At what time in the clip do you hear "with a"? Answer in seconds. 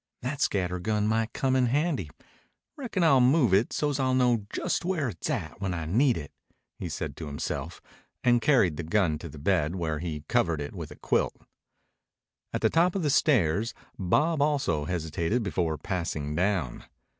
10.73-10.95